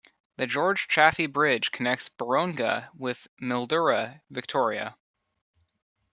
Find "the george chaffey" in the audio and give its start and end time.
0.37-1.27